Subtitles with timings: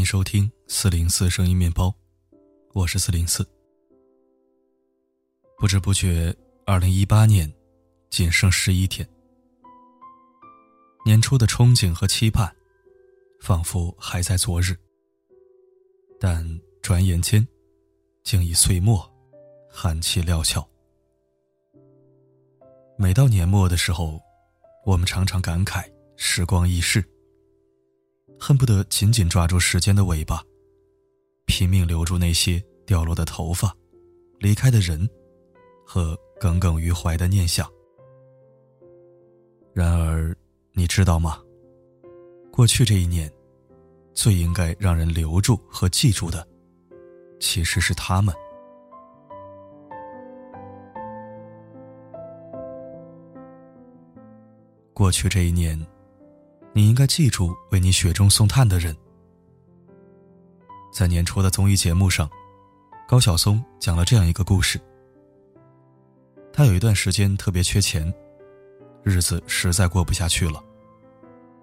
[0.00, 1.94] 迎收听四零四声音面包，
[2.72, 3.46] 我是四零四。
[5.58, 6.34] 不知不觉，
[6.64, 7.52] 二零一八年
[8.08, 9.06] 仅剩十一天，
[11.04, 12.50] 年初的憧憬和期盼，
[13.42, 14.74] 仿佛还在昨日，
[16.18, 16.46] 但
[16.80, 17.46] 转眼间，
[18.24, 19.06] 竟已岁末，
[19.70, 20.66] 寒气料峭。
[22.96, 24.18] 每到年末的时候，
[24.86, 25.84] 我们常常感慨
[26.16, 27.06] 时光易逝。
[28.40, 30.42] 恨不得紧紧抓住时间的尾巴，
[31.44, 33.70] 拼命留住那些掉落的头发、
[34.38, 35.06] 离开的人
[35.84, 37.70] 和耿耿于怀的念想。
[39.74, 40.34] 然而，
[40.72, 41.38] 你知道吗？
[42.50, 43.30] 过去这一年，
[44.14, 46.48] 最应该让人留住和记住的，
[47.40, 48.34] 其实是他们。
[54.94, 55.78] 过去这一年。
[56.72, 58.96] 你应该记住为你雪中送炭的人。
[60.92, 62.30] 在年初的综艺节目上，
[63.08, 64.80] 高晓松讲了这样一个故事。
[66.52, 68.12] 他有一段时间特别缺钱，
[69.02, 70.62] 日子实在过不下去了，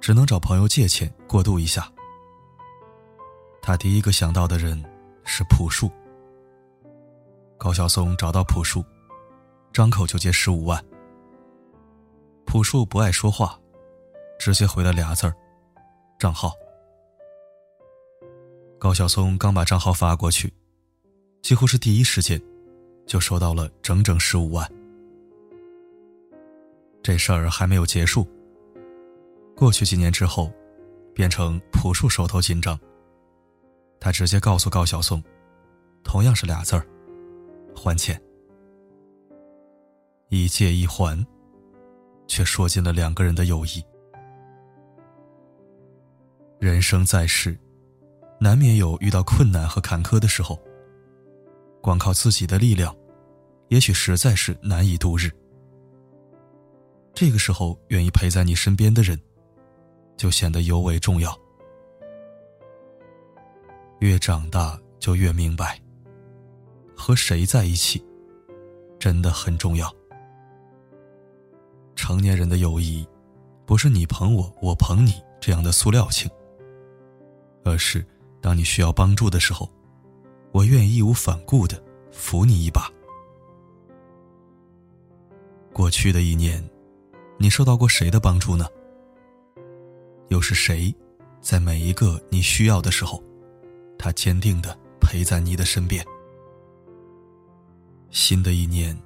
[0.00, 1.90] 只能找朋友借钱过渡一下。
[3.60, 4.82] 他第一个想到的人
[5.24, 5.90] 是朴树。
[7.58, 8.84] 高晓松找到朴树，
[9.72, 10.82] 张口就借十五万。
[12.44, 13.58] 朴树不爱说话。
[14.44, 15.34] 直接回了俩字儿
[16.20, 16.52] ：“账号。”
[18.78, 20.52] 高晓松刚把账号发过去，
[21.40, 22.38] 几乎是第一时间，
[23.06, 24.70] 就收到了整整十五万。
[27.02, 28.28] 这事儿还没有结束。
[29.56, 30.52] 过去几年之后，
[31.14, 32.78] 变成朴树手头紧张，
[33.98, 35.24] 他直接告诉高晓松，
[36.02, 36.86] 同样是俩字儿
[37.74, 38.20] ：“还钱。”
[40.28, 41.26] 一借一还，
[42.26, 43.82] 却说尽了两个人的友谊。
[46.58, 47.58] 人生在世，
[48.40, 50.58] 难免有遇到困难和坎坷的时候。
[51.82, 52.96] 光靠自己的力量，
[53.68, 55.30] 也许实在是难以度日。
[57.12, 59.20] 这个时候，愿意陪在你身边的人，
[60.16, 61.38] 就显得尤为重要。
[64.00, 65.78] 越长大，就越明白，
[66.96, 68.02] 和谁在一起，
[68.98, 69.94] 真的很重要。
[71.94, 73.06] 成年人的友谊，
[73.66, 76.30] 不是你捧我，我捧你这样的塑料情。
[77.64, 78.04] 而是，
[78.40, 79.68] 当你需要帮助的时候，
[80.52, 81.82] 我愿意义无反顾的
[82.12, 82.90] 扶你一把。
[85.72, 86.62] 过去的一年，
[87.38, 88.66] 你受到过谁的帮助呢？
[90.28, 90.94] 又是谁，
[91.40, 93.22] 在每一个你需要的时候，
[93.98, 96.04] 他坚定的陪在你的身边？
[98.10, 98.96] 新的一年，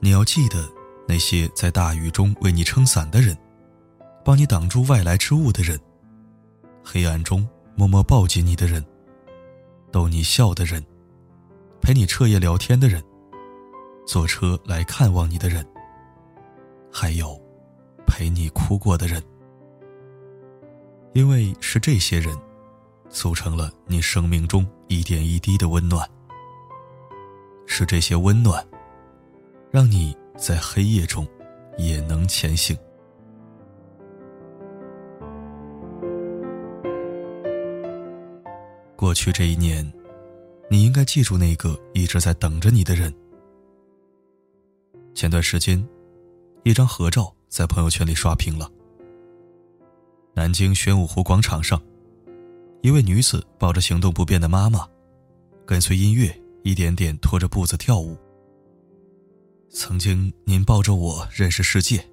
[0.00, 0.68] 你要记得
[1.08, 3.36] 那些在大雨中为你撑伞的人，
[4.24, 5.80] 帮你挡住外来之物的人，
[6.84, 7.48] 黑暗中。
[7.78, 8.84] 默默抱紧你的人，
[9.92, 10.84] 逗你笑的人，
[11.80, 13.00] 陪你彻夜聊天的人，
[14.04, 15.64] 坐车来看望你的人，
[16.92, 17.40] 还有
[18.04, 19.22] 陪你哭过的人，
[21.12, 22.36] 因为是这些人，
[23.10, 26.04] 组成了你生命中一点一滴的温暖。
[27.64, 28.66] 是这些温暖，
[29.70, 31.24] 让你在黑夜中
[31.76, 32.76] 也能前行。
[39.08, 39.90] 过去这一年，
[40.70, 43.10] 你应该记住那个一直在等着你的人。
[45.14, 45.82] 前段时间，
[46.62, 48.70] 一张合照在朋友圈里刷屏了。
[50.34, 51.82] 南京玄武湖广场上，
[52.82, 54.86] 一位女子抱着行动不便的妈妈，
[55.64, 56.30] 跟随音乐
[56.62, 58.14] 一点点拖着步子跳舞。
[59.70, 62.06] 曾经您抱着我认识世界，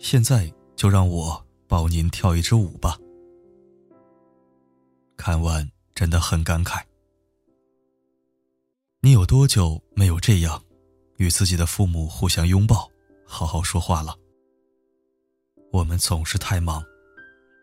[0.00, 2.98] 现在就让我抱您跳一支舞吧。
[5.16, 5.64] 看完。
[6.02, 6.82] 真的很感慨。
[9.02, 10.60] 你有多久没有这样，
[11.18, 12.90] 与自己的父母互相拥抱，
[13.24, 14.18] 好好说话了？
[15.70, 16.84] 我们总是太忙，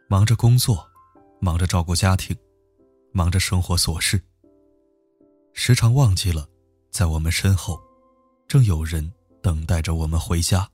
[0.08, 0.90] 忙着工作，
[1.42, 2.34] 忙着照顾家庭，
[3.12, 4.24] 忙着生活琐事，
[5.52, 6.48] 时常忘记了，
[6.90, 7.78] 在我们身后，
[8.48, 9.12] 正有人
[9.44, 10.66] 等待着我们回家。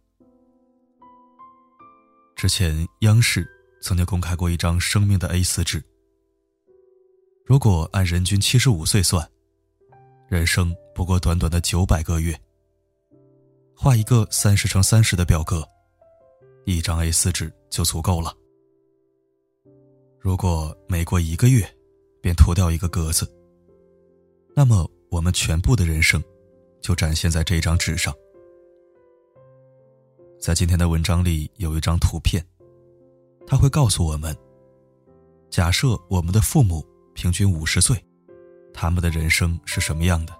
[2.36, 3.44] 之前央视
[3.82, 5.84] 曾经公开过一张生命的 A 四纸。
[7.46, 9.24] 如果按人均七十五岁算，
[10.28, 12.36] 人生不过短短的九百个月。
[13.78, 15.64] 画一个三十乘三十的表格，
[16.66, 18.34] 一张 A 四纸就足够了。
[20.20, 21.64] 如果每过一个月
[22.20, 23.32] 便涂掉一个格子，
[24.56, 26.24] 那么我们全部的人生
[26.82, 28.12] 就展现在这张纸上。
[30.40, 32.44] 在今天的文章里有一张图片，
[33.46, 34.36] 它会告诉我们：
[35.52, 36.84] 假设我们的父母。
[37.16, 37.98] 平均五十岁，
[38.74, 40.38] 他们的人生是什么样的？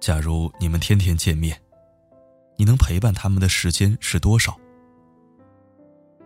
[0.00, 1.60] 假如你们天天见面，
[2.56, 4.58] 你能陪伴他们的时间是多少？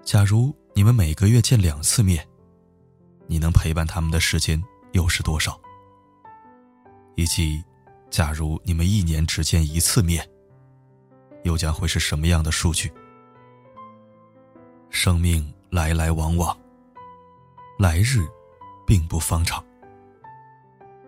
[0.03, 2.27] 假如你们每个月见两次面，
[3.27, 4.63] 你能陪伴他们的时间
[4.93, 5.61] 又是多少？
[7.17, 7.63] 以及，
[8.11, 10.27] 假如你们一年只见一次面，
[11.43, 12.91] 又将会是什么样的数据？
[14.89, 16.57] 生命来来往往，
[17.77, 18.25] 来日
[18.91, 19.65] 并不方长。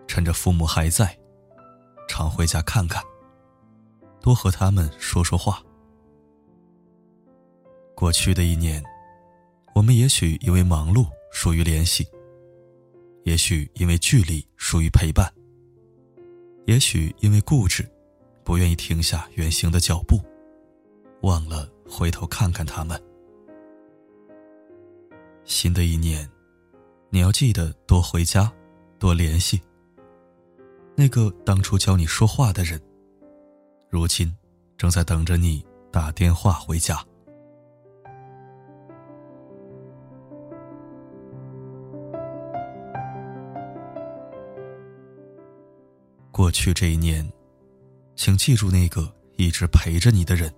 [0.07, 1.19] 趁着父母还在，
[2.07, 3.03] 常回家看看，
[4.21, 5.61] 多和他们说说话。
[7.93, 8.81] 过去的一年，
[9.75, 11.05] 我们也许因为忙碌。
[11.35, 12.07] 疏于联系，
[13.23, 15.33] 也许因为距离疏于陪伴，
[16.67, 17.83] 也许因为固执，
[18.43, 20.21] 不愿意停下远行的脚步，
[21.23, 23.01] 忘了回头看看他们。
[25.43, 26.29] 新的一年，
[27.13, 28.51] 你要记得多回家，
[28.97, 29.61] 多联系。
[30.95, 32.81] 那个当初教你说话的人，
[33.87, 34.35] 如今
[34.79, 36.97] 正在等着你打电话回家。
[46.31, 47.31] 过去这一年，
[48.15, 50.51] 请记住那个一直陪着你的人。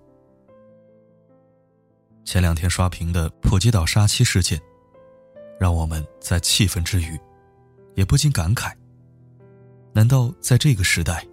[2.24, 4.58] 前两天刷屏的普吉岛杀妻事件，
[5.58, 7.18] 让我们在气愤之余，
[7.94, 8.72] 也不禁感慨：
[9.92, 11.26] 难道在这个时代，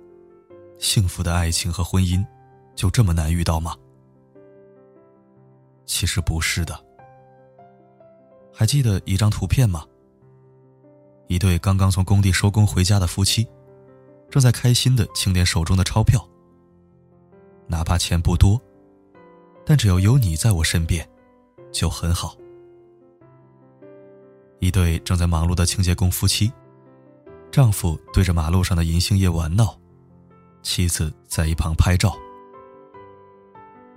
[0.80, 2.26] 幸福的爱情和婚姻
[2.76, 3.76] 就这么难遇到吗？
[5.86, 6.80] 其实不是的。
[8.54, 9.86] 还记得一张图片吗？
[11.28, 13.48] 一对刚刚从工地收工回家的夫妻。
[14.30, 16.28] 正在开心的清点手中的钞票。
[17.68, 18.60] 哪怕钱不多，
[19.64, 21.08] 但只要有你在我身边，
[21.72, 22.36] 就很好。
[24.64, 26.50] 一对正在忙碌的清洁工夫妻，
[27.52, 29.78] 丈夫对着马路上的银杏叶玩闹，
[30.62, 32.16] 妻子在一旁拍照。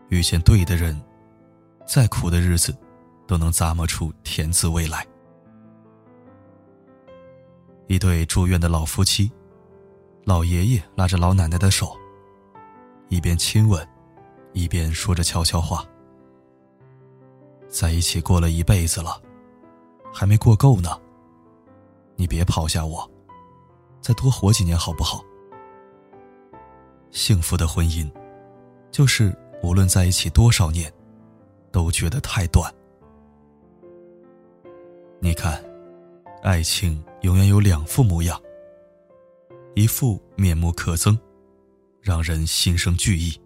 [0.08, 1.00] 遇见对的人，
[1.86, 2.76] 再苦的日子，
[3.28, 5.06] 都能咂摸出甜滋味来。
[7.86, 9.30] 一对住院的老夫妻。
[10.24, 11.96] 老爷爷拉着老奶奶的手，
[13.08, 13.88] 一边亲吻，
[14.52, 15.86] 一边说着悄悄话。
[17.68, 19.22] 在一起过了一辈子了，
[20.18, 20.98] 还没过够呢。
[22.14, 23.06] 你别抛下我，
[24.00, 25.22] 再多活几年好不好？
[27.10, 28.10] 幸福的婚姻，
[28.90, 30.90] 就是无论在一起多少年，
[31.70, 32.72] 都觉得太短。
[35.20, 35.62] 你看，
[36.42, 38.40] 爱情永远有两副模样。
[39.74, 41.14] 一副面目可憎，
[42.00, 43.38] 让人心生惧意；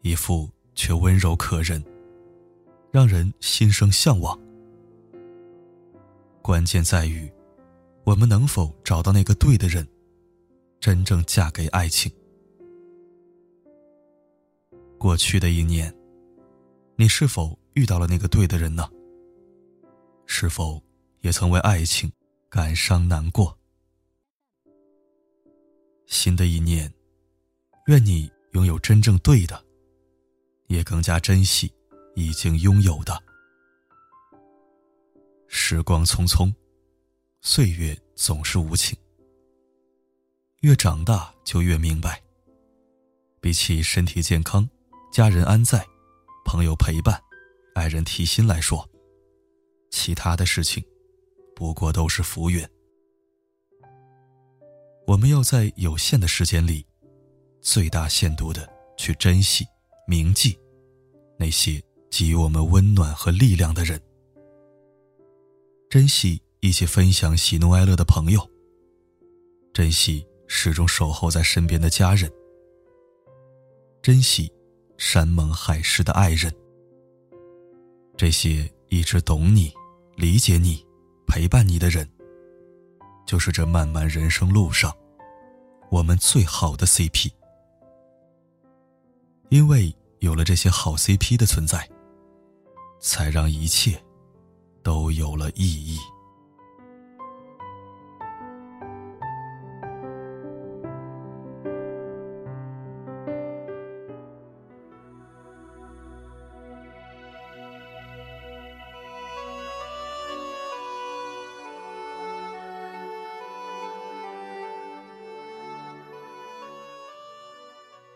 [0.00, 1.80] 一副却温柔可人，
[2.90, 4.36] 让人心生向往。
[6.42, 7.32] 关键在于，
[8.04, 9.86] 我们能否找到那个对的人，
[10.80, 12.12] 真正嫁给爱情。
[14.98, 15.94] 过去的一年，
[16.96, 18.90] 你是否遇到了那个对的人呢？
[20.26, 20.82] 是否
[21.20, 22.10] 也曾为爱情
[22.48, 23.56] 感伤难过？
[26.06, 26.92] 新的一年，
[27.86, 29.64] 愿你拥有真正对的，
[30.66, 31.72] 也更加珍惜
[32.16, 33.22] 已经拥有的。
[35.54, 36.50] 时光匆匆，
[37.42, 38.96] 岁月总是无情。
[40.62, 42.22] 越长大就越明白，
[43.38, 44.66] 比起身体健康、
[45.12, 45.86] 家人安在、
[46.46, 47.22] 朋友陪伴、
[47.74, 48.88] 爱人提心来说，
[49.90, 50.82] 其他的事情，
[51.54, 52.66] 不过都是浮云。
[55.06, 56.86] 我们要在有限的时间里，
[57.60, 58.66] 最大限度的
[58.96, 59.66] 去珍惜、
[60.08, 60.58] 铭记
[61.38, 61.78] 那些
[62.10, 64.00] 给予我们温暖和力量的人，
[65.92, 68.40] 珍惜一起分享喜怒哀乐的朋友，
[69.74, 72.32] 珍惜始终守候在身边的家人，
[74.00, 74.50] 珍惜
[74.96, 76.50] 山盟海誓的爱人。
[78.16, 79.70] 这些一直懂你、
[80.16, 80.82] 理解你、
[81.26, 82.10] 陪伴你的人。
[83.26, 84.90] 就是这漫漫人生路上，
[85.90, 87.30] 我们最好的 CP。
[89.50, 91.86] 因为有了这些好 CP 的存在，
[92.98, 94.02] 才让一切
[94.82, 95.98] 都有了意义。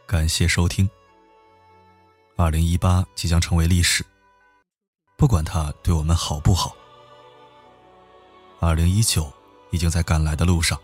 [0.06, 0.88] 感谢收听。
[2.36, 4.04] 二零一八即将成为历史，
[5.16, 6.76] 不管他对我们好不好。
[8.60, 9.32] 二零一九
[9.70, 10.78] 已经在赶来的路上。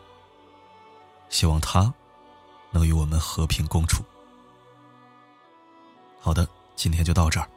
[1.29, 1.93] 希望他
[2.71, 4.05] 能与我们和平共处。
[6.21, 6.47] 好的，
[6.77, 7.49] 今天就到这儿。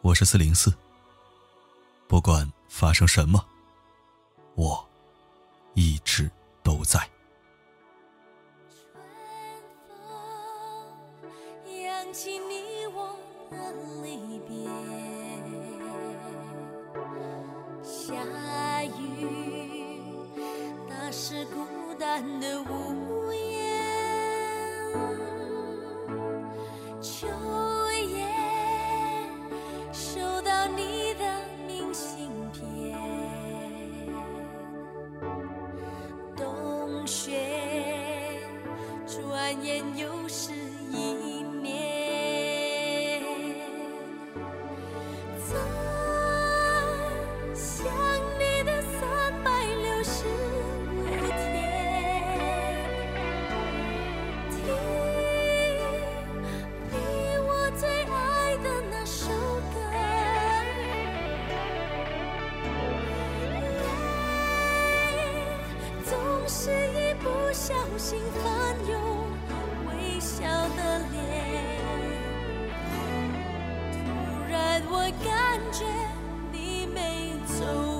[0.00, 0.72] 我是四零四。
[2.08, 3.44] 不管发生什么，
[4.54, 4.84] 我
[5.74, 6.30] 一直
[6.62, 7.08] 都在。
[39.66, 40.52] 眼又是
[40.92, 43.20] 一年。
[45.44, 45.56] 在
[47.52, 47.84] 想
[48.38, 49.00] 你的三
[49.42, 49.50] 百
[49.82, 51.44] 六十五天，
[54.52, 54.54] 听
[56.92, 56.94] 你
[57.40, 59.26] 我最爱的那首
[59.74, 59.74] 歌，
[63.82, 63.84] 泪
[66.04, 66.08] 总
[66.46, 68.44] 是一不小心翻
[68.88, 68.94] 涌。
[70.38, 70.44] 笑
[70.76, 71.16] 的脸。
[73.94, 73.96] 突
[74.50, 75.86] 然，我感觉
[76.52, 77.95] 你没走。